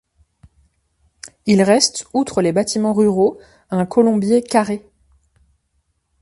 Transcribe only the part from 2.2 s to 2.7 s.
les